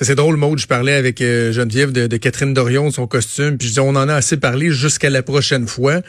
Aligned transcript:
C'est 0.00 0.14
drôle, 0.14 0.36
Maud, 0.36 0.56
je 0.60 0.66
parlais 0.68 0.92
avec 0.92 1.20
euh, 1.20 1.50
Geneviève 1.50 1.90
de, 1.90 2.06
de 2.06 2.16
Catherine 2.18 2.54
Dorion, 2.54 2.88
de 2.88 2.92
son 2.94 3.08
costume, 3.08 3.58
puis 3.58 3.66
je 3.66 3.72
disais, 3.72 3.80
on 3.80 3.96
en 3.96 4.08
a 4.08 4.14
assez 4.14 4.36
parlé 4.36 4.70
jusqu'à 4.70 5.10
la 5.10 5.24
prochaine 5.24 5.66
fois. 5.66 6.02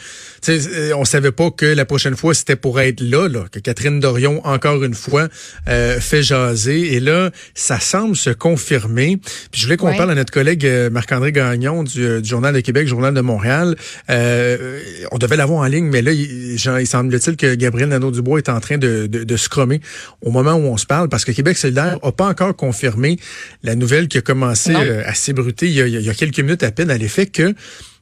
Tu 0.44 0.60
sais, 0.60 0.70
euh, 0.72 0.94
on 0.96 1.06
savait 1.06 1.32
pas 1.32 1.50
que 1.50 1.66
la 1.66 1.86
prochaine 1.86 2.16
fois, 2.16 2.36
c'était 2.36 2.56
pour 2.56 2.80
être 2.80 3.02
là, 3.02 3.28
là, 3.28 3.46
que 3.52 3.58
Catherine 3.58 4.00
Dorion, 4.00 4.46
encore 4.46 4.84
une 4.84 4.94
fois, 4.94 5.28
euh, 5.68 6.00
fait 6.00 6.22
jaser. 6.22 6.94
Et 6.94 7.00
là, 7.00 7.32
ça 7.56 7.80
semble 7.80 8.16
se 8.16 8.30
confirmer. 8.30 9.18
Puis 9.52 9.62
je 9.62 9.66
voulais 9.66 9.78
qu'on 9.78 9.88
Ouais. 9.90 9.98
parle 9.98 10.12
à 10.12 10.16
notre 10.16 10.32
collègue 10.32 10.68
euh, 10.68 10.92
Marc-André 10.92 11.32
Gagnon 11.32 11.82
du, 11.82 12.06
euh, 12.06 12.22
du 12.22 12.30
Journal 12.30 12.54
de 12.54 12.60
Québec, 12.60 12.88
Journal 12.88 13.12
de 13.16 13.22
Montréal. 13.22 13.76
Euh, 14.12 14.80
on 15.12 15.18
devait 15.18 15.36
l'avoir 15.36 15.62
en 15.62 15.66
ligne, 15.66 15.88
mais 15.90 16.04
là, 16.04 16.12
il, 16.12 16.54
il 16.54 16.88
semble-t-il 16.88 17.38
que 17.38 17.56
Gabriel 17.56 17.90
Nadeau-Dubois 17.90 18.38
est 18.38 18.50
en 18.50 18.60
train 18.60 18.78
de, 18.78 19.08
de, 19.08 19.24
de 19.24 19.38
scrummer 19.38 19.82
au 20.22 20.30
moment 20.30 20.54
où 20.54 20.66
on 20.68 20.78
se 20.78 20.86
parle, 20.86 21.10
parce 21.10 21.26
que 21.26 21.32
Québec 21.32 21.58
solidaire 21.58 21.98
n'a 22.04 22.12
pas 22.12 22.28
encore 22.28 22.56
confirmé 22.56 23.18
la 23.64 23.76
nouvelle 23.80 24.08
qui 24.08 24.18
a 24.18 24.22
commencé 24.22 24.74
euh, 24.76 25.02
à 25.06 25.14
s'ébruter 25.14 25.68
il 25.68 25.74
y, 25.74 25.82
a, 25.82 25.88
il 25.88 26.02
y 26.02 26.10
a 26.10 26.14
quelques 26.14 26.40
minutes 26.40 26.64
à 26.64 26.72
peine 26.72 26.92
à 26.92 26.98
l'effet 26.98 27.26
que 27.26 27.56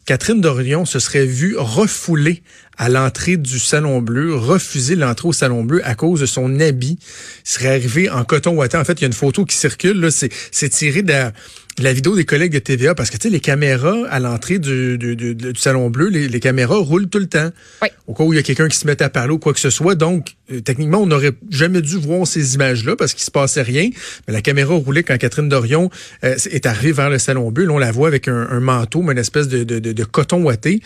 Catherine 0.07 0.39
Dorion 0.39 0.85
se 0.85 0.99
serait 0.99 1.25
vue 1.25 1.55
refoulée 1.57 2.41
à 2.77 2.87
l'entrée 2.87 3.35
du 3.35 3.59
Salon 3.59 4.01
Bleu, 4.01 4.33
refuser 4.35 4.95
l'entrée 4.95 5.27
au 5.27 5.33
Salon 5.33 5.65
Bleu 5.65 5.81
à 5.83 5.95
cause 5.95 6.21
de 6.21 6.25
son 6.25 6.61
habit. 6.61 6.97
Il 7.01 7.49
serait 7.49 7.67
arrivé 7.67 8.09
en 8.09 8.23
coton 8.23 8.55
ouaté. 8.55 8.77
En 8.77 8.85
fait, 8.85 8.93
il 8.93 9.01
y 9.01 9.03
a 9.03 9.07
une 9.07 9.13
photo 9.13 9.43
qui 9.43 9.57
circule. 9.57 9.99
Là, 9.99 10.09
c'est, 10.09 10.69
tiré 10.69 11.01
de 11.01 11.11
la, 11.11 11.31
de 11.31 11.35
la 11.79 11.93
vidéo 11.93 12.15
des 12.15 12.25
collègues 12.25 12.53
de 12.53 12.59
TVA 12.59 12.95
parce 12.95 13.09
que 13.11 13.17
tu 13.17 13.27
sais, 13.27 13.29
les 13.29 13.39
caméras 13.39 13.95
à 14.09 14.19
l'entrée 14.19 14.57
du, 14.57 14.97
du, 14.97 15.15
du- 15.15 15.35
du 15.35 15.51
Salon 15.55 15.89
Bleu, 15.91 16.07
les, 16.09 16.27
les 16.27 16.39
caméras 16.39 16.77
roulent 16.77 17.07
tout 17.07 17.19
le 17.19 17.27
temps. 17.27 17.51
Oui. 17.83 17.89
Au 18.07 18.13
cas 18.15 18.23
où 18.23 18.33
il 18.33 18.37
y 18.37 18.39
a 18.39 18.43
quelqu'un 18.43 18.67
qui 18.67 18.77
se 18.77 18.87
met 18.87 18.99
à 19.03 19.09
parler 19.09 19.33
ou 19.33 19.37
quoi 19.37 19.53
que 19.53 19.59
ce 19.59 19.69
soit. 19.69 19.93
Donc, 19.95 20.35
euh, 20.51 20.59
techniquement, 20.61 20.99
on 21.01 21.05
n'aurait 21.05 21.33
jamais 21.51 21.81
dû 21.83 21.97
voir 21.97 22.25
ces 22.25 22.55
images-là 22.55 22.95
parce 22.95 23.13
qu'il 23.13 23.23
se 23.23 23.29
passait 23.31 23.61
rien. 23.61 23.89
Mais 24.27 24.33
la 24.33 24.41
caméra 24.41 24.73
roulait 24.73 25.03
quand 25.03 25.17
Catherine 25.17 25.49
Dorion 25.49 25.91
euh, 26.23 26.35
est 26.49 26.65
arrivée 26.65 26.93
vers 26.93 27.09
le 27.11 27.19
Salon 27.19 27.51
Bleu. 27.51 27.65
Là, 27.65 27.73
on 27.73 27.77
la 27.77 27.91
voit 27.91 28.07
avec 28.07 28.27
un, 28.27 28.47
un 28.49 28.59
manteau, 28.59 29.03
mais 29.03 29.11
une 29.13 29.19
espèce 29.19 29.47
de, 29.47 29.63
de, 29.63 29.77
de, 29.79 29.91
de 29.91 30.03
coton 30.03 30.41
ouaté. 30.43 30.81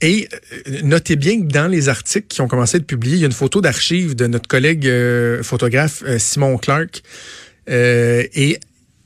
Et 0.00 0.28
euh, 0.68 0.80
notez 0.84 1.16
bien 1.16 1.38
que 1.40 1.46
dans 1.52 1.68
les 1.68 1.88
articles 1.90 2.26
qui 2.28 2.40
ont 2.40 2.48
commencé 2.48 2.76
à 2.76 2.80
être 2.80 2.86
publiés, 2.86 3.16
il 3.16 3.20
y 3.20 3.24
a 3.24 3.26
une 3.26 3.32
photo 3.32 3.60
d'archive 3.60 4.14
de 4.14 4.26
notre 4.26 4.48
collègue 4.48 4.86
euh, 4.86 5.42
photographe 5.42 6.02
euh, 6.06 6.18
Simon 6.18 6.56
Clark. 6.56 7.02
Euh, 7.70 8.24
et 8.34 8.58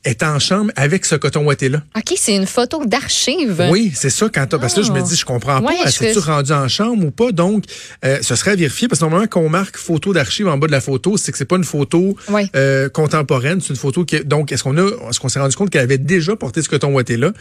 est 0.08 0.22
en 0.22 0.38
chambre 0.38 0.70
avec 0.76 1.04
ce 1.04 1.14
coton 1.14 1.44
ouaté-là. 1.44 1.82
OK, 1.96 2.14
c'est 2.16 2.34
une 2.34 2.46
photo 2.46 2.84
d'archive. 2.86 3.66
Oui, 3.70 3.92
c'est 3.94 4.10
ça. 4.10 4.28
Quand 4.32 4.46
t'as- 4.46 4.58
parce 4.58 4.74
que 4.74 4.80
là, 4.80 4.86
je 4.86 4.92
me 4.92 5.02
dis, 5.02 5.16
je 5.16 5.24
comprends 5.24 5.60
pas. 5.60 5.68
Ouais, 5.68 5.76
Est-ce 5.84 5.98
tu 6.04 6.12
fais- 6.12 6.18
rendu 6.20 6.52
en 6.52 6.68
chambre 6.68 7.04
ou 7.06 7.10
pas? 7.10 7.32
Donc, 7.32 7.64
euh, 8.04 8.18
ce 8.22 8.34
serait 8.36 8.52
à 8.52 8.56
vérifier 8.56 8.88
parce 8.88 9.00
que 9.00 9.04
normalement, 9.04 9.26
quand 9.28 9.40
on 9.40 9.48
marque 9.48 9.76
photo 9.76 10.12
d'archive 10.12 10.48
en 10.48 10.56
bas 10.58 10.66
de 10.66 10.72
la 10.72 10.80
photo, 10.80 11.16
c'est 11.16 11.32
que 11.32 11.38
c'est 11.38 11.44
pas 11.44 11.56
une 11.56 11.64
photo 11.64 12.16
Ouais. 12.28 12.46
euh, 12.56 12.88
contemporaine, 12.88 13.60
c'est 13.60 13.70
une 13.70 13.76
photo 13.76 14.04
qui. 14.04 14.16
est- 14.16 14.24
Donc, 14.24 14.52
est-ce 14.52 14.62
qu'on 14.64 14.76
a, 14.78 14.86
est-ce 15.10 15.20
qu'on 15.20 15.28
s'est 15.28 15.40
rendu 15.40 15.54
compte 15.56 15.70
qu'elle 15.70 15.82
avait 15.82 15.98
déjà 15.98 16.36
porté 16.36 16.62
ce 16.62 16.68
coton 16.68 16.92
ouaté-là? 16.94 17.32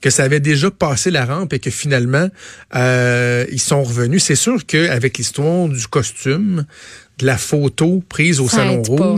que 0.00 0.10
ça 0.10 0.22
avait 0.24 0.40
déjà 0.40 0.70
passé 0.70 1.10
la 1.10 1.24
rampe 1.24 1.54
et 1.54 1.58
que 1.58 1.70
finalement 1.70 2.28
euh, 2.74 3.46
ils 3.50 3.60
sont 3.60 3.82
revenus? 3.82 4.22
C'est 4.24 4.34
sûr 4.36 4.66
qu'avec 4.66 5.16
l'histoire 5.18 5.68
du 5.68 5.86
costume, 5.88 6.66
de 7.18 7.26
la 7.26 7.38
photo 7.38 8.02
prise 8.08 8.40
au 8.40 8.48
Ça 8.48 8.56
salon 8.58 8.82
pas. 8.82 9.14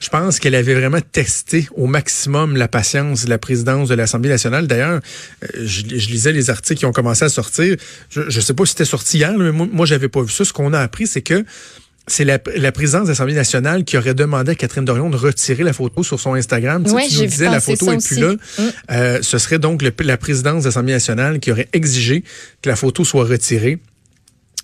Je 0.00 0.08
pense 0.08 0.38
qu'elle 0.40 0.54
avait 0.54 0.74
vraiment 0.74 1.00
testé 1.12 1.68
au 1.76 1.86
maximum 1.86 2.56
la 2.56 2.68
patience 2.68 3.24
de 3.26 3.30
la 3.30 3.38
présidence 3.38 3.88
de 3.88 3.94
l'Assemblée 3.94 4.30
nationale. 4.30 4.66
D'ailleurs, 4.66 5.00
euh, 5.44 5.46
je, 5.62 5.82
je 5.88 6.08
lisais 6.08 6.32
les 6.32 6.48
articles 6.50 6.78
qui 6.80 6.86
ont 6.86 6.92
commencé 6.92 7.24
à 7.24 7.28
sortir. 7.28 7.76
Je 8.08 8.22
ne 8.22 8.30
sais 8.30 8.54
pas 8.54 8.64
si 8.64 8.70
c'était 8.70 8.84
sorti 8.86 9.18
hier, 9.18 9.36
mais 9.38 9.52
moi, 9.52 9.68
moi 9.70 9.86
j'avais 9.86 10.08
pas 10.08 10.22
vu 10.22 10.30
ça. 10.30 10.44
Ce 10.44 10.52
qu'on 10.52 10.72
a 10.72 10.80
appris, 10.80 11.06
c'est 11.06 11.20
que 11.22 11.44
c'est 12.06 12.24
la, 12.24 12.38
la 12.56 12.72
présidence 12.72 13.04
de 13.04 13.08
l'Assemblée 13.10 13.34
nationale 13.34 13.84
qui 13.84 13.96
aurait 13.98 14.14
demandé 14.14 14.52
à 14.52 14.54
Catherine 14.56 14.84
Dorion 14.84 15.10
de 15.10 15.16
retirer 15.16 15.62
la 15.62 15.72
photo 15.74 16.02
sur 16.02 16.18
son 16.18 16.34
Instagram. 16.34 16.82
Tu 16.82 16.90
sais, 16.90 16.96
Ouais, 16.96 17.06
tu 17.06 17.18
nous 17.18 17.26
disais 17.26 17.44
la 17.44 17.60
photo 17.60 17.92
est 17.92 18.04
plus 18.04 18.18
là. 18.18 18.32
Mm. 18.32 18.62
Euh, 18.90 19.18
ce 19.22 19.38
serait 19.38 19.58
donc 19.60 19.82
le- 19.82 19.92
la 20.00 20.16
présidence 20.16 20.62
de 20.64 20.68
l'Assemblée 20.68 20.94
nationale 20.94 21.38
qui 21.40 21.52
aurait 21.52 21.68
exigé 21.72 22.24
que 22.62 22.68
la 22.68 22.74
photo 22.74 23.04
soit 23.04 23.24
retirée. 23.24 23.78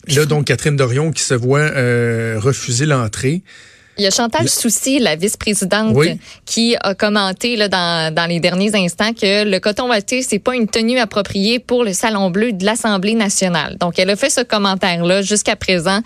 Là, 0.08 0.24
donc, 0.24 0.46
Catherine 0.46 0.76
Dorion 0.76 1.10
qui 1.12 1.22
se 1.22 1.34
voit 1.34 1.60
euh, 1.60 2.36
refuser 2.38 2.86
l'entrée. 2.86 3.42
Il 3.98 4.04
y 4.04 4.06
a 4.06 4.10
Chantal 4.10 4.48
Soucy, 4.48 4.98
la 4.98 5.16
vice-présidente, 5.16 5.92
Oui. 5.94 6.18
qui 6.44 6.76
a 6.82 6.94
commenté 6.94 7.56
là, 7.56 7.68
dans, 7.68 8.12
dans 8.14 8.26
les 8.26 8.40
derniers 8.40 8.74
instants 8.74 9.12
que 9.14 9.44
le 9.48 9.58
coton 9.58 9.88
ouaté, 9.88 10.22
c'est 10.22 10.38
pas 10.38 10.54
une 10.54 10.68
tenue 10.68 10.98
appropriée 10.98 11.58
pour 11.58 11.82
le 11.82 11.92
Salon 11.92 12.30
bleu 12.30 12.52
de 12.52 12.64
l'Assemblée 12.64 13.14
nationale. 13.14 13.76
Donc, 13.80 13.98
elle 13.98 14.10
a 14.10 14.16
fait 14.16 14.28
ce 14.30 14.42
commentaire-là 14.42 15.22
jusqu'à 15.22 15.56
présent. 15.56 16.00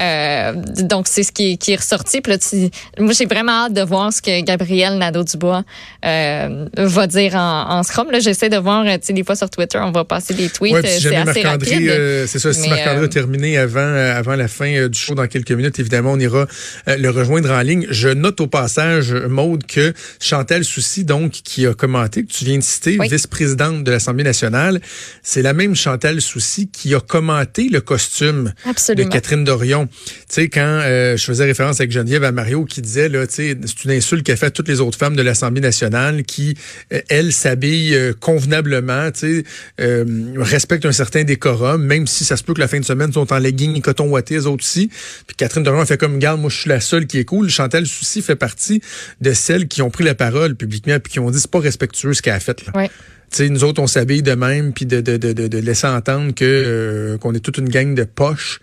Euh, 0.00 0.52
donc, 0.78 1.06
c'est 1.06 1.22
ce 1.22 1.32
qui, 1.32 1.52
est- 1.52 1.56
qui 1.56 1.72
est 1.72 1.76
ressorti. 1.76 2.20
Puis 2.20 2.32
là, 2.32 2.38
tu- 2.38 2.70
moi, 2.98 3.12
j'ai 3.12 3.26
vraiment 3.26 3.64
hâte 3.66 3.72
de 3.74 3.82
voir 3.82 4.12
ce 4.12 4.22
que 4.22 4.40
Gabriel 4.42 4.96
Nadeau-Dubois 4.98 5.64
euh, 6.04 6.66
va 6.76 7.06
dire 7.06 7.34
en, 7.34 7.70
en 7.78 7.82
scrum. 7.82 8.10
Là, 8.10 8.20
j'essaie 8.20 8.48
de 8.48 8.56
voir, 8.56 8.84
euh, 8.86 8.94
tu 8.94 8.98
sais, 9.02 9.12
des 9.12 9.22
fois 9.24 9.36
sur 9.36 9.50
Twitter, 9.50 9.78
on 9.82 9.92
va 9.92 10.04
passer 10.04 10.32
des 10.34 10.48
tweets. 10.48 10.72
Ouais, 10.74 10.82
puis 10.82 10.90
si 10.92 11.06
euh, 11.08 11.10
c'est 11.10 11.16
assez 11.30 11.42
rapide. 11.42 11.88
euh, 11.88 12.26
c'est 12.26 12.38
ça, 12.38 12.52
si 12.52 12.68
Marc-André 12.68 13.02
euh, 13.02 13.04
a 13.04 13.08
terminé 13.08 13.58
avant, 13.58 13.80
euh, 13.80 14.18
avant 14.18 14.34
la 14.34 14.48
fin 14.48 14.72
euh, 14.72 14.88
du 14.88 14.98
show 14.98 15.14
dans 15.14 15.26
quelques 15.26 15.52
minutes, 15.52 15.78
évidemment, 15.78 16.12
on 16.12 16.18
ira 16.20 16.46
euh, 16.88 16.96
le 16.96 17.10
rejoindre 17.10 17.33
en 17.42 17.60
ligne. 17.60 17.86
Je 17.90 18.08
note 18.08 18.40
au 18.40 18.46
passage, 18.46 19.12
Maude, 19.12 19.66
que 19.66 19.92
Chantal 20.20 20.64
Soucy, 20.64 21.04
donc, 21.04 21.32
qui 21.32 21.66
a 21.66 21.74
commenté, 21.74 22.24
que 22.24 22.32
tu 22.32 22.44
viens 22.44 22.58
de 22.58 22.62
citer, 22.62 22.96
Oui. 22.98 23.08
vice-présidente 23.08 23.84
de 23.84 23.90
l'Assemblée 23.90 24.24
nationale, 24.24 24.80
c'est 25.22 25.42
la 25.42 25.52
même 25.52 25.74
Chantal 25.74 26.20
Soucy 26.20 26.68
qui 26.68 26.94
a 26.94 27.00
commenté 27.00 27.68
le 27.68 27.80
costume 27.80 28.52
Absolument. 28.64 29.08
de 29.08 29.12
Catherine 29.12 29.44
Dorion. 29.44 29.86
Tu 29.86 29.92
sais, 30.28 30.48
quand 30.48 30.60
euh, 30.84 31.16
je 31.16 31.24
faisais 31.24 31.44
référence 31.44 31.80
avec 31.80 31.90
Geneviève 31.90 32.24
à 32.24 32.32
Mario 32.32 32.64
qui 32.64 32.80
disait, 32.80 33.08
là, 33.08 33.26
tu 33.26 33.34
sais, 33.34 33.56
c'est 33.66 33.84
une 33.84 33.90
insulte 33.90 34.24
qu'a 34.24 34.36
fait 34.36 34.50
toutes 34.50 34.68
les 34.68 34.80
autres 34.80 34.98
femmes 34.98 35.16
de 35.16 35.22
l'Assemblée 35.22 35.60
nationale 35.60 36.22
qui, 36.22 36.56
euh, 36.92 37.00
elles, 37.08 37.32
s'habillent 37.32 37.94
euh, 37.94 38.12
convenablement, 38.18 39.10
tu 39.10 39.44
sais, 39.78 40.04
respectent 40.36 40.86
un 40.86 40.92
certain 40.92 41.24
décorum, 41.24 41.82
même 41.84 42.06
si 42.06 42.24
ça 42.24 42.36
se 42.36 42.44
peut 42.44 42.54
que 42.54 42.60
la 42.60 42.68
fin 42.68 42.78
de 42.78 42.84
semaine 42.84 43.12
sont 43.12 43.32
en 43.32 43.38
legging 43.38 43.76
et 43.76 43.80
coton 43.80 44.08
ouaté, 44.08 44.38
autres 44.46 44.64
aussi. 44.64 44.88
Puis 45.26 45.36
Catherine 45.36 45.62
Dorion 45.62 45.80
a 45.80 45.86
fait 45.86 45.98
comme, 45.98 46.18
garde, 46.18 46.40
moi, 46.40 46.50
je 46.50 46.56
suis 46.60 46.68
la 46.70 46.80
seule 46.80 47.06
qui 47.06 47.18
est 47.18 47.23
cool. 47.24 47.48
Chantal 47.48 47.86
Soucy 47.86 48.22
fait 48.22 48.36
partie 48.36 48.80
de 49.20 49.32
celles 49.32 49.68
qui 49.68 49.82
ont 49.82 49.90
pris 49.90 50.04
la 50.04 50.14
parole 50.14 50.54
publiquement 50.54 50.98
puis 51.00 51.12
qui 51.12 51.18
ont 51.20 51.30
dit, 51.30 51.40
c'est 51.40 51.50
pas 51.50 51.60
respectueux 51.60 52.14
ce 52.14 52.22
qu'elle 52.22 52.34
a 52.34 52.40
fait, 52.40 52.64
là. 52.66 52.72
Ouais. 52.74 52.90
Nous 53.40 53.64
autres, 53.64 53.82
on 53.82 53.86
s'habille 53.86 54.22
de 54.22 54.34
même, 54.34 54.72
puis 54.72 54.86
de, 54.86 55.00
de, 55.00 55.16
de, 55.16 55.32
de, 55.32 55.48
de 55.48 55.58
laisser 55.58 55.86
entendre 55.86 56.34
que 56.34 56.44
euh, 56.44 57.18
qu'on 57.18 57.34
est 57.34 57.40
toute 57.40 57.58
une 57.58 57.68
gang 57.68 57.94
de 57.94 58.04
poches. 58.04 58.60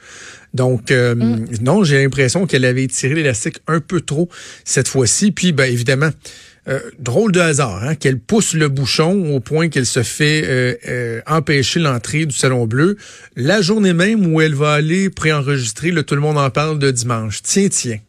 Donc, 0.53 0.91
euh, 0.91 1.15
non, 1.61 1.83
j'ai 1.83 2.01
l'impression 2.01 2.45
qu'elle 2.45 2.65
avait 2.65 2.87
tiré 2.87 3.15
l'élastique 3.15 3.59
un 3.67 3.79
peu 3.79 4.01
trop 4.01 4.29
cette 4.65 4.87
fois-ci. 4.87 5.31
Puis, 5.31 5.51
ben, 5.51 5.65
évidemment, 5.65 6.09
euh, 6.67 6.79
drôle 6.99 7.31
de 7.31 7.39
hasard, 7.39 7.83
hein, 7.83 7.95
qu'elle 7.95 8.19
pousse 8.19 8.53
le 8.53 8.67
bouchon 8.69 9.33
au 9.33 9.39
point 9.39 9.69
qu'elle 9.69 9.85
se 9.85 10.03
fait 10.03 10.79
empêcher 11.25 11.79
l'entrée 11.79 12.25
du 12.25 12.35
Salon 12.35 12.67
Bleu 12.67 12.97
la 13.35 13.61
journée 13.61 13.93
même 13.93 14.33
où 14.33 14.41
elle 14.41 14.55
va 14.55 14.73
aller 14.73 15.09
préenregistrer 15.09 15.91
le 15.91 16.03
Tout 16.03 16.15
le 16.15 16.21
monde 16.21 16.37
en 16.37 16.49
parle 16.49 16.79
de 16.79 16.91
dimanche. 16.91 17.41
Tiens, 17.43 17.69
tiens. 17.69 17.99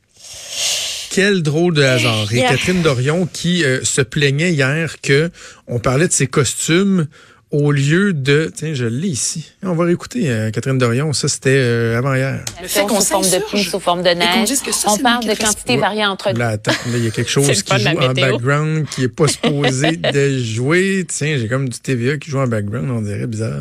Quel 1.10 1.42
drôle 1.42 1.74
de 1.74 1.82
hasard. 1.82 2.32
Et 2.32 2.36
Yeah. 2.42 2.48
Catherine 2.50 2.82
Dorion 2.82 3.26
qui 3.30 3.64
euh, 3.64 3.84
se 3.84 4.00
plaignait 4.00 4.52
hier 4.52 5.00
que 5.02 5.30
on 5.66 5.78
parlait 5.78 6.08
de 6.08 6.12
ses 6.12 6.26
costumes 6.26 7.06
au 7.50 7.70
lieu 7.70 8.14
de... 8.14 8.50
Tiens, 8.56 8.72
je 8.72 8.86
l'ai 8.86 9.08
ici. 9.08 9.52
On 9.62 9.74
va 9.74 9.84
réécouter 9.84 10.30
euh, 10.30 10.50
Catherine 10.50 10.78
Dorion. 10.78 11.12
Ça, 11.12 11.28
c'était 11.28 11.50
euh, 11.54 11.98
avant-hier. 11.98 12.42
Le 12.62 12.66
fait 12.66 12.86
qu'on 12.86 12.98
sous 12.98 13.08
forme 13.08 13.28
de 13.30 13.38
pluie, 13.46 13.62
sous 13.62 13.78
forme 13.78 14.02
de 14.02 14.08
neige. 14.08 14.48
dise 14.48 14.62
que 14.62 14.72
ça, 14.72 14.90
On 14.90 14.96
parle 14.96 15.24
de 15.24 15.28
Ouais. 15.68 15.76
variées 15.76 16.06
entre 16.06 16.30
Là, 16.32 16.48
attends, 16.48 16.72
là, 16.72 16.96
il 16.96 17.04
y 17.04 17.08
a 17.08 17.10
quelque 17.10 17.30
chose 17.30 17.62
qui 17.62 17.78
joue 17.78 17.88
en 17.88 18.14
background 18.14 18.86
qui 18.88 19.02
est 19.04 19.08
pas 19.08 19.28
supposé 19.28 19.96
de 19.96 20.38
jouer. 20.42 21.04
Tiens, 21.06 21.36
j'ai 21.38 21.46
comme 21.46 21.68
du 21.68 21.78
TVA 21.78 22.16
qui 22.16 22.30
joue 22.30 22.38
en 22.38 22.46
background. 22.46 22.90
On 22.90 23.02
dirait 23.02 23.26
bizarre. 23.26 23.58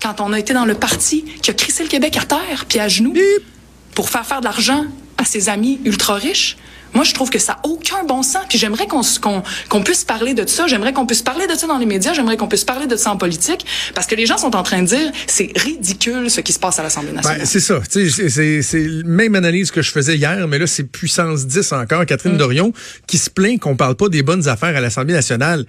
Quand 0.00 0.22
on 0.22 0.32
a 0.32 0.38
été 0.38 0.54
dans 0.54 0.64
le 0.64 0.74
parti 0.74 1.26
qui 1.42 1.50
a 1.50 1.54
crissé 1.54 1.82
le 1.82 1.90
Québec 1.90 2.16
à 2.16 2.24
terre 2.24 2.64
puis 2.66 2.78
à 2.78 2.88
genoux 2.88 3.14
pour 3.94 4.08
faire 4.08 4.24
faire 4.24 4.40
de 4.40 4.44
l'argent 4.46 4.86
à 5.18 5.24
ses 5.24 5.48
amis 5.48 5.80
ultra 5.84 6.14
riches, 6.14 6.56
Moi, 6.94 7.04
je 7.04 7.12
trouve 7.12 7.28
que 7.28 7.38
ça 7.38 7.52
n'a 7.52 7.60
aucun 7.68 8.02
bon 8.04 8.22
sens. 8.22 8.44
Puis 8.48 8.56
j'aimerais 8.56 8.86
qu'on 8.86 9.02
qu'on 9.20 9.42
qu'on 9.68 9.82
puisse 9.82 10.04
parler 10.04 10.32
de 10.32 10.46
ça. 10.48 10.66
J'aimerais 10.66 10.94
qu'on 10.94 11.04
puisse 11.04 11.20
parler 11.20 11.46
de 11.46 11.54
ça 11.54 11.66
dans 11.66 11.76
les 11.76 11.84
médias. 11.84 12.14
J'aimerais 12.14 12.38
qu'on 12.38 12.48
puisse 12.48 12.64
parler 12.64 12.86
de 12.86 12.96
ça 12.96 13.12
en 13.12 13.18
politique. 13.18 13.66
Parce 13.94 14.06
que 14.06 14.14
les 14.14 14.24
gens 14.24 14.38
sont 14.38 14.56
en 14.56 14.62
train 14.62 14.80
de 14.80 14.86
dire 14.86 15.12
c'est 15.26 15.52
ridicule 15.54 16.30
ce 16.30 16.40
qui 16.40 16.54
se 16.54 16.58
passe 16.58 16.78
à 16.78 16.82
l'Assemblée 16.82 17.12
nationale. 17.12 17.40
Ben, 17.40 17.46
c'est 17.46 17.60
ça. 17.60 17.80
Tu 17.90 18.10
sais, 18.10 18.30
C'est 18.30 18.62
c'est 18.62 18.86
la 18.86 19.04
même 19.04 19.34
analyse 19.34 19.70
que 19.70 19.82
je 19.82 19.90
faisais 19.90 20.16
hier, 20.16 20.48
mais 20.48 20.58
là, 20.58 20.66
c'est 20.66 20.84
puissance 20.84 21.46
10 21.46 21.72
encore. 21.72 22.06
Catherine 22.06 22.34
Mm. 22.34 22.38
Dorion 22.38 22.72
qui 23.06 23.18
se 23.18 23.28
plaint 23.28 23.60
qu'on 23.60 23.76
parle 23.76 23.94
pas 23.94 24.08
des 24.08 24.22
bonnes 24.22 24.48
affaires 24.48 24.74
à 24.74 24.80
l'Assemblée 24.80 25.12
nationale. 25.14 25.66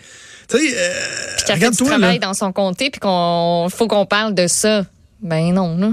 Tu 0.47 0.57
sais, 0.57 0.73
euh, 0.77 1.53
regarde-toi, 1.53 1.89
là. 1.89 1.97
travail 1.97 2.19
dans 2.19 2.33
son 2.33 2.53
comté, 2.53 2.89
puis 2.91 3.01
qu'on 3.01 3.67
faut 3.69 3.87
qu'on 3.87 4.05
parle 4.05 4.33
de 4.33 4.47
ça. 4.47 4.85
Ben 5.21 5.53
non, 5.53 5.77
là. 5.77 5.91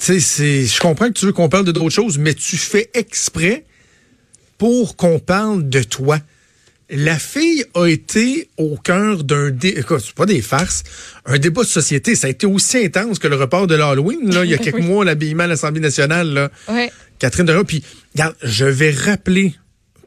Tu 0.00 0.06
sais, 0.06 0.20
c'est, 0.20 0.64
je 0.66 0.80
comprends 0.80 1.08
que 1.08 1.12
tu 1.18 1.26
veux 1.26 1.32
qu'on 1.32 1.48
parle 1.50 1.64
de 1.66 1.72
d'autres 1.72 1.90
choses, 1.94 2.16
mais 2.18 2.32
tu 2.34 2.56
fais 2.56 2.90
exprès 2.94 3.64
pour 4.56 4.96
qu'on 4.96 5.18
parle 5.18 5.68
de 5.68 5.82
toi. 5.82 6.18
La 6.88 7.18
fille 7.18 7.64
a 7.74 7.86
été 7.86 8.48
au 8.56 8.76
cœur 8.76 9.22
d'un 9.24 9.50
dé, 9.50 9.68
écoute, 9.76 10.00
c'est 10.04 10.14
pas 10.14 10.26
des 10.26 10.40
farces, 10.42 10.82
un 11.26 11.38
débat 11.38 11.62
de 11.62 11.68
société. 11.68 12.14
Ça 12.16 12.26
a 12.26 12.30
été 12.30 12.46
aussi 12.46 12.78
intense 12.78 13.18
que 13.18 13.28
le 13.28 13.36
report 13.36 13.66
de 13.66 13.74
l'Halloween, 13.76 14.32
là, 14.34 14.44
il 14.44 14.50
y 14.50 14.54
a 14.54 14.58
quelques 14.58 14.76
Oui. 14.76 14.86
mois, 14.86 15.04
l'habillement 15.04 15.44
à 15.44 15.48
l'Assemblée 15.48 15.80
nationale, 15.80 16.28
là. 16.32 16.50
Ouais. 16.68 16.90
Catherine 17.18 17.46
Dorion. 17.46 17.64
Puis, 17.64 17.84
regarde, 18.14 18.34
je 18.42 18.64
vais 18.64 18.90
rappeler, 18.90 19.54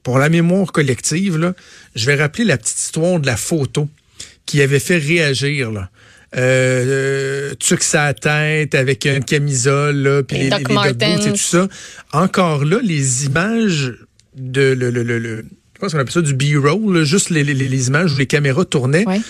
pour 0.01 0.17
la 0.17 0.27
mémoire 0.29 0.71
collective, 0.71 1.37
là, 1.37 1.53
je 1.95 2.05
vais 2.07 2.15
rappeler 2.15 2.43
la 2.45 2.57
petite 2.57 2.79
histoire 2.79 3.19
de 3.19 3.27
la 3.27 3.37
photo 3.37 3.87
qui 4.45 4.61
avait 4.61 4.79
fait 4.79 4.97
réagir, 4.97 5.71
là. 5.71 5.89
Euh, 6.35 7.49
euh, 7.51 7.53
tuque 7.59 7.83
sa 7.83 8.13
tête 8.13 8.73
avec 8.75 9.05
une 9.05 9.23
camisole, 9.23 9.95
là, 9.97 10.23
puis 10.23 10.37
Les 10.37 10.43
les, 10.49 10.49
les, 10.49 11.27
et 11.27 11.31
tout 11.31 11.37
ça. 11.37 11.67
Encore 12.11 12.65
là, 12.65 12.79
les 12.83 13.25
images 13.25 13.93
de 14.35 14.73
le, 14.73 14.89
le, 14.89 15.03
le, 15.03 15.19
le- 15.19 15.45
je 15.75 15.79
pense 15.79 15.91
qu'on 15.93 15.99
appelle 15.99 16.13
ça 16.13 16.21
du 16.21 16.33
B-roll, 16.33 17.03
juste 17.03 17.29
les, 17.29 17.43
les, 17.43 17.53
les 17.53 17.87
images 17.87 18.13
où 18.13 18.17
les 18.17 18.25
caméras 18.25 18.65
tournaient. 18.65 19.05
Ouais. 19.05 19.21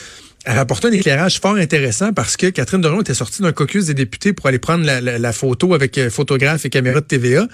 Elle 0.46 0.58
apportait 0.60 0.88
un 0.88 0.92
éclairage 0.92 1.40
fort 1.40 1.56
intéressant 1.56 2.14
parce 2.14 2.38
que 2.38 2.48
Catherine 2.48 2.82
Dorion 2.82 3.02
était 3.02 3.14
sortie 3.14 3.42
d'un 3.42 3.54
caucus 3.54 3.86
des 3.86 3.94
députés 3.94 4.34
pour 4.34 4.46
aller 4.48 4.60
prendre 4.60 4.86
la, 4.86 5.02
la- 5.02 5.18
la 5.20 5.34
photo 5.34 5.74
avec 5.74 5.98
euh, 5.98 6.10
photographe 6.10 6.66
et 6.66 6.70
caméra 6.70 7.02
de 7.02 7.06
TVA. 7.06 7.48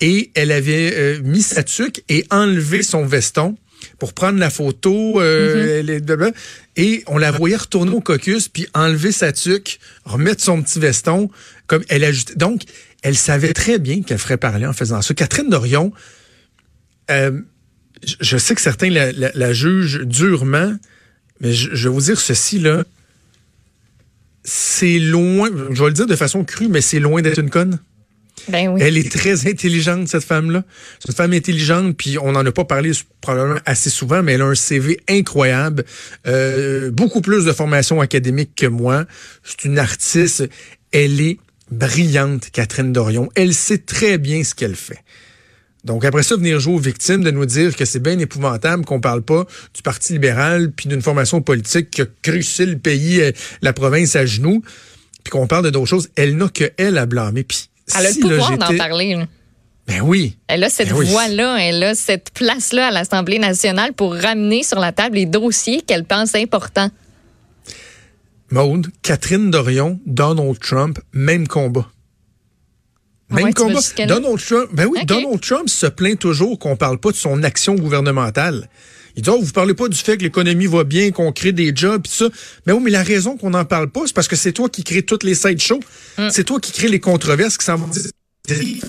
Et 0.00 0.30
elle 0.34 0.52
avait 0.52 0.94
euh, 0.96 1.20
mis 1.22 1.42
sa 1.42 1.62
tuque 1.62 2.02
et 2.08 2.24
enlevé 2.30 2.82
son 2.82 3.04
veston 3.04 3.56
pour 3.98 4.12
prendre 4.12 4.38
la 4.38 4.50
photo. 4.50 5.20
euh, 5.20 5.82
blablabla. 5.82 6.30
et 6.76 7.02
on 7.06 7.18
la 7.18 7.30
voyait 7.30 7.56
retourner 7.56 7.92
au 7.92 8.00
caucus 8.00 8.48
puis 8.48 8.66
enlever 8.74 9.12
sa 9.12 9.32
tuque, 9.32 9.78
remettre 10.04 10.42
son 10.42 10.62
petit 10.62 10.78
veston. 10.78 11.30
comme 11.66 11.82
elle 11.88 12.02
ajoutait. 12.04 12.34
Donc, 12.34 12.62
elle 13.02 13.16
savait 13.16 13.52
très 13.52 13.78
bien 13.78 14.02
qu'elle 14.02 14.18
ferait 14.18 14.36
parler 14.36 14.66
en 14.66 14.72
faisant 14.72 15.00
ça. 15.02 15.14
Catherine 15.14 15.48
Dorion, 15.48 15.92
euh, 17.10 17.40
je- 18.04 18.16
je 18.20 18.36
sais 18.38 18.54
que 18.54 18.60
certains 18.60 18.90
la, 18.90 19.12
la- 19.12 19.30
la 19.34 19.52
jugent 19.52 20.00
durement, 20.04 20.76
mais 21.40 21.52
je, 21.52 21.70
je 21.74 21.88
vais 21.88 21.94
vous 21.94 22.00
dire 22.02 22.20
ceci, 22.20 22.58
là. 22.58 22.84
C'est 24.42 24.98
loin, 24.98 25.48
je 25.70 25.80
vais 25.82 25.88
le 25.88 25.94
dire 25.94 26.06
de 26.06 26.16
façon 26.16 26.44
crue, 26.44 26.68
mais 26.68 26.80
c'est 26.80 26.98
loin 26.98 27.20
d'être 27.22 27.38
une 27.38 27.50
conne. 27.50 27.78
Ben 28.48 28.68
oui. 28.68 28.80
Elle 28.82 28.96
est 28.96 29.10
très 29.10 29.46
intelligente, 29.46 30.08
cette 30.08 30.24
femme-là. 30.24 30.64
C'est 30.98 31.08
une 31.08 31.14
femme 31.14 31.32
intelligente, 31.32 31.96
puis 31.96 32.18
on 32.18 32.32
n'en 32.32 32.44
a 32.44 32.52
pas 32.52 32.64
parlé 32.64 32.92
probablement 33.20 33.60
assez 33.66 33.90
souvent, 33.90 34.22
mais 34.22 34.32
elle 34.32 34.42
a 34.42 34.46
un 34.46 34.54
CV 34.54 35.00
incroyable. 35.08 35.84
Euh, 36.26 36.90
beaucoup 36.90 37.20
plus 37.20 37.44
de 37.44 37.52
formation 37.52 38.00
académique 38.00 38.52
que 38.56 38.66
moi. 38.66 39.04
C'est 39.44 39.64
une 39.64 39.78
artiste. 39.78 40.48
Elle 40.92 41.20
est 41.20 41.38
brillante, 41.70 42.50
Catherine 42.50 42.92
Dorion. 42.92 43.30
Elle 43.34 43.54
sait 43.54 43.78
très 43.78 44.18
bien 44.18 44.42
ce 44.42 44.54
qu'elle 44.54 44.76
fait. 44.76 45.02
Donc 45.84 46.04
après 46.04 46.22
ça, 46.22 46.36
venir 46.36 46.60
jouer 46.60 46.74
aux 46.74 46.78
victimes, 46.78 47.22
de 47.22 47.30
nous 47.30 47.46
dire 47.46 47.74
que 47.74 47.84
c'est 47.84 48.00
bien 48.00 48.18
épouvantable 48.18 48.84
qu'on 48.84 49.00
parle 49.00 49.22
pas 49.22 49.46
du 49.74 49.82
Parti 49.82 50.12
libéral 50.12 50.72
puis 50.72 50.88
d'une 50.88 51.00
formation 51.00 51.40
politique 51.40 51.90
qui 51.90 52.02
a 52.02 52.06
crucé 52.22 52.66
le 52.66 52.76
pays, 52.76 53.22
euh, 53.22 53.32
la 53.62 53.72
province 53.72 54.14
à 54.16 54.26
genoux, 54.26 54.62
puis 55.24 55.30
qu'on 55.30 55.46
parle 55.46 55.64
de 55.64 55.70
d'autres 55.70 55.88
choses. 55.88 56.10
Elle 56.16 56.36
n'a 56.36 56.48
que 56.48 56.70
elle 56.76 56.98
à 56.98 57.06
blâmer. 57.06 57.44
Puis 57.44 57.69
Elle 57.98 58.06
a 58.06 58.12
si, 58.12 58.20
le 58.22 58.28
pouvoir 58.28 58.58
d'en 58.58 58.76
parler. 58.76 59.14
là. 59.14 59.26
Ben 59.86 60.00
oui. 60.02 60.36
Elle 60.46 60.62
a 60.64 60.70
cette 60.70 60.88
Ben 60.90 60.96
oui. 60.96 61.06
voix-là, 61.06 61.56
elle 61.60 61.82
a 61.82 61.94
cette 61.94 62.30
place-là 62.30 62.88
à 62.88 62.90
l'Assemblée 62.90 63.38
nationale 63.38 63.92
pour 63.92 64.14
ramener 64.14 64.62
sur 64.62 64.78
la 64.78 64.92
table 64.92 65.16
les 65.16 65.26
dossiers 65.26 65.80
qu'elle 65.82 66.04
pense 66.04 66.34
importants. 66.34 66.90
Maude, 68.50 68.88
Catherine 69.02 69.50
Dorion, 69.50 70.00
Donald 70.06 70.58
Trump, 70.58 70.98
même 71.12 71.46
combat. 71.48 71.86
Ah 73.30 73.36
Même 73.36 73.44
ouais, 73.46 73.52
combat. 73.52 73.78
Donald 74.06 74.38
Trump, 74.44 74.68
ben 74.72 74.86
oui. 74.86 75.04
Donald 75.04 75.40
Trump 75.40 75.68
se 75.68 75.86
plaint 75.86 76.18
toujours 76.18 76.58
qu'on 76.58 76.76
parle 76.76 76.98
pas 76.98 77.10
de 77.12 77.16
son 77.16 77.42
action 77.44 77.76
gouvernementale. 77.76 78.68
Il 79.16 79.22
dit, 79.22 79.30
oh, 79.30 79.40
vous 79.40 79.52
parlez 79.52 79.74
pas 79.74 79.88
du 79.88 79.96
fait 79.96 80.16
que 80.16 80.22
l'économie 80.22 80.66
va 80.66 80.84
bien, 80.84 81.10
qu'on 81.10 81.32
crée 81.32 81.52
des 81.52 81.72
jobs, 81.74 82.02
pis 82.02 82.10
ça. 82.10 82.28
Mais 82.66 82.72
oui, 82.72 82.80
mais 82.82 82.90
la 82.90 83.02
raison 83.02 83.36
qu'on 83.36 83.50
n'en 83.50 83.64
parle 83.64 83.90
pas, 83.90 84.02
c'est 84.06 84.14
parce 84.14 84.28
que 84.28 84.36
c'est 84.36 84.52
toi 84.52 84.68
qui 84.68 84.84
crée 84.84 85.02
toutes 85.02 85.24
les 85.24 85.34
sideshows. 85.34 85.80
Mm. 86.18 86.28
C'est 86.30 86.44
toi 86.44 86.60
qui 86.60 86.72
crée 86.72 86.88
les 86.88 87.00
controverses 87.00 87.56
qui 87.56 87.64
s'en 87.64 87.76
vont 87.76 87.88
dire 87.88 88.82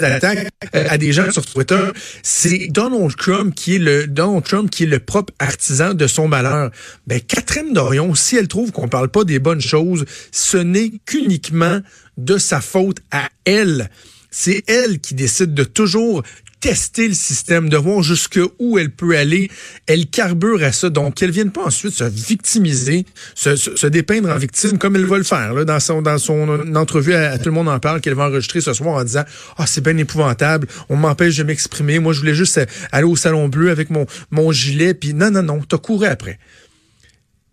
l'attaque 0.00 0.48
euh, 0.74 0.86
à 0.88 0.98
des 0.98 1.12
gens 1.12 1.30
sur 1.30 1.44
Twitter. 1.44 1.88
C'est 2.22 2.68
Donald 2.68 3.14
Trump 3.16 3.54
qui 3.54 3.76
est 3.76 3.78
le 3.78 4.06
Donald 4.06 4.44
Trump 4.44 4.70
qui 4.70 4.84
est 4.84 4.86
le 4.86 4.98
propre 4.98 5.32
artisan 5.38 5.94
de 5.94 6.06
son 6.06 6.28
malheur. 6.28 6.70
Ben 7.06 7.20
Catherine 7.20 7.72
Dorion, 7.72 8.14
si 8.14 8.36
elle 8.36 8.48
trouve 8.48 8.72
qu'on 8.72 8.88
parle 8.88 9.08
pas 9.08 9.24
des 9.24 9.38
bonnes 9.38 9.60
choses, 9.60 10.04
ce 10.30 10.56
n'est 10.56 10.92
qu'uniquement 11.06 11.80
de 12.16 12.38
sa 12.38 12.60
faute 12.60 12.98
à 13.10 13.28
elle. 13.44 13.90
C'est 14.30 14.64
elle 14.66 14.98
qui 14.98 15.14
décide 15.14 15.54
de 15.54 15.64
toujours 15.64 16.22
tester 16.62 17.08
le 17.08 17.14
système, 17.14 17.68
de 17.68 17.76
voir 17.76 18.02
jusqu'où 18.02 18.78
elle 18.78 18.90
peut 18.90 19.16
aller. 19.18 19.50
Elle 19.86 20.06
carbure 20.06 20.62
à 20.62 20.72
ça, 20.72 20.88
donc 20.88 21.16
qu'elle 21.16 21.32
vienne 21.32 21.50
pas 21.50 21.64
ensuite 21.64 21.92
se 21.92 22.04
victimiser, 22.04 23.04
se, 23.34 23.56
se- 23.56 23.86
dépeindre 23.88 24.30
en 24.30 24.38
victime 24.38 24.78
comme 24.78 24.96
elle 24.96 25.04
va 25.04 25.18
le 25.18 25.24
faire 25.24 25.52
là, 25.52 25.64
dans 25.66 25.80
son 25.80 26.00
dans 26.00 26.18
son 26.18 26.74
entrevue 26.76 27.14
à, 27.14 27.32
à 27.32 27.38
Tout 27.38 27.46
le 27.50 27.54
monde 27.54 27.68
en 27.68 27.80
parle 27.80 28.00
qu'elle 28.00 28.14
va 28.14 28.28
enregistrer 28.28 28.60
ce 28.60 28.72
soir 28.72 28.94
en 28.94 29.04
disant 29.04 29.24
ah 29.58 29.66
c'est 29.66 29.82
bien 29.82 29.96
épouvantable, 29.98 30.68
on 30.88 30.96
m'empêche 30.96 31.36
de 31.36 31.42
m'exprimer, 31.42 31.98
moi 31.98 32.12
je 32.12 32.20
voulais 32.20 32.34
juste 32.34 32.56
euh, 32.58 32.66
aller 32.92 33.04
au 33.06 33.16
salon 33.16 33.48
bleu 33.48 33.70
avec 33.70 33.90
mon 33.90 34.06
mon 34.30 34.52
gilet 34.52 34.94
puis 34.94 35.14
non 35.14 35.30
non 35.32 35.42
non, 35.42 35.60
t'as 35.68 35.78
couru 35.78 36.06
après. 36.06 36.38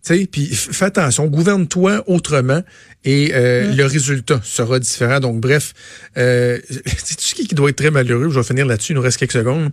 Sais, 0.01 0.27
puis 0.31 0.47
fais 0.47 0.85
attention, 0.85 1.27
gouverne-toi 1.27 2.03
autrement 2.07 2.63
et 3.03 3.31
euh, 3.33 3.73
le 3.73 3.85
résultat 3.85 4.39
sera 4.43 4.79
différent. 4.79 5.19
Donc, 5.19 5.41
bref, 5.41 5.73
euh, 6.17 6.57
sais-tu 6.85 7.35
qui 7.35 7.47
qui 7.47 7.55
doit 7.55 7.69
être 7.69 7.75
très 7.75 7.91
malheureux? 7.91 8.29
Je 8.29 8.39
vais 8.39 8.45
finir 8.45 8.65
là-dessus, 8.65 8.93
il 8.93 8.95
nous 8.95 9.01
reste 9.01 9.17
quelques 9.17 9.33
secondes. 9.33 9.71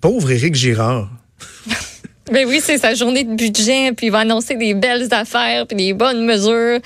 Pauvre 0.00 0.30
Éric 0.30 0.54
Girard. 0.54 1.10
Ben 2.32 2.46
oui, 2.48 2.60
c'est 2.64 2.78
sa 2.78 2.94
journée 2.94 3.24
de 3.24 3.34
budget, 3.34 3.92
puis 3.94 4.06
il 4.06 4.10
va 4.10 4.20
annoncer 4.20 4.54
des 4.54 4.72
belles 4.72 5.08
affaires, 5.10 5.66
puis 5.66 5.76
des 5.76 5.92
bonnes 5.92 6.24
mesures, 6.24 6.78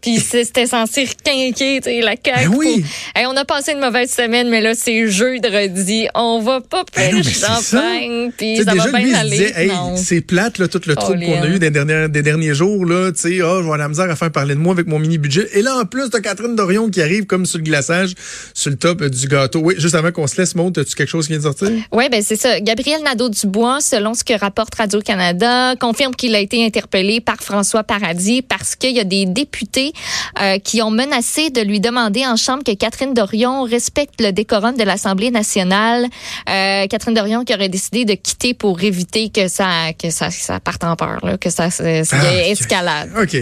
puis 0.00 0.18
c'était 0.18 0.66
censé 0.66 1.04
requinquer, 1.04 1.80
tu 1.82 1.90
sais, 1.90 2.00
la 2.00 2.12
CAQ. 2.22 2.48
Ben 2.48 2.54
oui. 2.56 2.80
pour- 2.80 2.90
Hey, 3.20 3.26
on 3.26 3.36
a 3.36 3.44
passé 3.44 3.72
une 3.72 3.80
mauvaise 3.80 4.10
semaine, 4.10 4.48
mais 4.48 4.60
là, 4.60 4.74
c'est 4.74 5.08
jeudi. 5.08 6.06
On 6.14 6.40
va 6.40 6.60
pas 6.60 6.84
Ben 6.96 7.10
payer 7.10 7.12
non, 7.12 7.18
le 7.18 7.30
champagne, 7.30 8.30
puis 8.36 8.56
ça 8.58 8.64
va 8.64 8.72
déjà, 8.84 8.98
lui, 8.98 9.04
bien 9.04 9.18
aller. 9.18 9.52
hey, 9.56 9.70
c'est 9.96 10.20
plate, 10.22 10.58
là, 10.58 10.68
tout 10.68 10.80
le 10.86 10.94
trouble 10.96 11.20
qu'on 11.20 11.42
a 11.42 11.46
eu 11.48 11.58
des, 11.58 11.70
dernières, 11.70 12.08
des 12.08 12.22
derniers 12.22 12.54
jours, 12.54 12.86
là, 12.86 13.12
tu 13.12 13.20
sais, 13.20 13.42
oh, 13.42 13.62
je 13.62 13.70
vais 13.70 13.76
la 13.78 13.88
misère 13.88 14.10
à 14.10 14.16
faire 14.16 14.30
parler 14.32 14.54
de 14.54 14.60
moi 14.60 14.72
avec 14.72 14.86
mon 14.86 14.98
mini-budget. 14.98 15.48
Et 15.52 15.62
là, 15.62 15.76
en 15.76 15.84
plus, 15.84 16.08
t'as 16.10 16.20
Catherine 16.20 16.56
Dorion 16.56 16.88
qui 16.88 17.02
arrive 17.02 17.26
comme 17.26 17.44
sur 17.44 17.58
le 17.58 17.64
glaçage, 17.64 18.14
sur 18.54 18.70
le 18.70 18.76
top 18.76 19.02
euh, 19.02 19.08
du 19.10 19.26
gâteau. 19.28 19.60
Oui, 19.60 19.74
juste 19.78 19.94
avant 19.94 20.10
qu'on 20.12 20.26
se 20.26 20.36
laisse, 20.40 20.54
Maud, 20.54 20.76
as-tu 20.78 20.94
quelque 20.94 21.08
chose 21.10 21.26
qui 21.26 21.32
vient 21.32 21.38
de 21.38 21.42
sortir? 21.44 21.70
Oui, 21.92 22.04
ben 22.10 22.22
c'est 22.22 22.36
ça. 22.36 22.60
Gabriel 22.60 23.02
Nadeau-Dubois, 23.02 23.80
selon 23.80 24.14
ce 24.14 24.24
que 24.24 24.38
rapporte 24.38 24.74
Radio-Canada, 24.86 25.74
confirme 25.80 26.14
qu'il 26.14 26.36
a 26.36 26.38
été 26.38 26.64
interpellé 26.64 27.20
par 27.20 27.38
François 27.40 27.82
Paradis 27.82 28.40
parce 28.40 28.76
qu'il 28.76 28.94
y 28.94 29.00
a 29.00 29.04
des 29.04 29.26
députés 29.26 29.92
euh, 30.40 30.58
qui 30.60 30.80
ont 30.80 30.92
menacé 30.92 31.50
de 31.50 31.60
lui 31.60 31.80
demander 31.80 32.24
en 32.24 32.36
chambre 32.36 32.62
que 32.62 32.72
Catherine 32.72 33.12
Dorion 33.12 33.64
respecte 33.64 34.20
le 34.20 34.30
décorum 34.30 34.76
de 34.76 34.84
l'Assemblée 34.84 35.32
nationale. 35.32 36.06
Euh, 36.48 36.86
Catherine 36.86 37.14
Dorion 37.14 37.44
qui 37.44 37.52
aurait 37.52 37.68
décidé 37.68 38.04
de 38.04 38.14
quitter 38.14 38.54
pour 38.54 38.80
éviter 38.80 39.30
que 39.30 39.48
ça 39.48 39.92
que 40.00 40.10
ça, 40.10 40.30
ça 40.30 40.60
parte 40.60 40.84
en 40.84 40.94
peur, 40.94 41.18
là, 41.24 41.36
que 41.36 41.50
ça, 41.50 41.68
Ah, 42.12 42.42
escalade. 42.44 43.10
OK. 43.20 43.36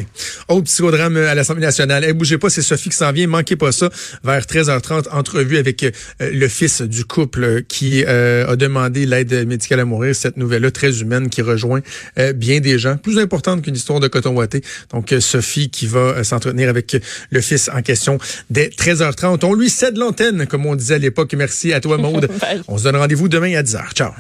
Autre 0.49 0.65
psychodrame 0.65 1.19
à 1.19 1.35
l'Assemblée 1.35 1.67
nationale. 1.67 2.05
Hey, 2.05 2.15
bougez 2.15 2.39
pas, 2.39 2.49
c'est 2.49 2.63
Sophie 2.63 2.89
qui 2.89 2.97
s'en 2.97 3.13
vient. 3.13 3.27
Manquez 3.27 3.57
pas 3.57 3.71
ça. 3.71 3.91
Vers 4.23 4.47
13h30, 4.47 5.11
entrevue 5.13 5.59
avec 5.59 5.83
euh, 5.83 5.91
le 6.21 6.49
fils 6.49 6.81
du 6.81 7.05
couple 7.05 7.45
euh, 7.45 7.61
qui 7.67 8.03
euh, 8.07 8.51
a 8.51 8.57
demandé 8.57 9.05
l'aide 9.05 9.47
médicale 9.47 9.81
à 9.81 9.85
mourir. 9.85 10.15
Cette 10.15 10.37
nouvelle-là, 10.37 10.71
très 10.71 11.01
humaine, 11.01 11.29
qui 11.35 11.43
rejoint 11.43 11.81
euh, 12.19 12.33
bien 12.33 12.61
des 12.61 12.79
gens. 12.79 12.97
Plus 12.97 13.19
importante 13.19 13.63
qu'une 13.63 13.75
histoire 13.75 14.01
de 14.01 14.09
coton 14.09 14.35
ouaté. 14.37 14.63
Donc, 14.93 15.13
euh, 15.13 15.21
Sophie 15.21 15.69
qui 15.69 15.87
va 15.87 15.99
euh, 15.99 16.25
s'entretenir 16.25 16.69
avec 16.69 16.97
le 17.31 17.41
fils 17.41 17.69
en 17.75 17.83
question 17.83 18.19
dès 18.51 18.69
13h30. 18.69 19.45
On 19.45 19.55
lui 19.55 19.69
cède 19.69 19.97
l'antenne, 19.97 20.47
comme 20.47 20.65
on 20.67 20.77
disait 20.77 20.95
à 20.95 20.99
l'époque. 20.99 21.35
Merci 21.35 21.73
à 21.73 21.81
toi, 21.81 21.99
Maude. 21.99 22.29
On 22.69 22.79
se 22.79 22.85
donne 22.85 22.97
rendez-vous 22.97 23.29
demain 23.29 23.55
à 23.57 23.63
10h. 23.63 23.93
Ciao. 23.95 24.13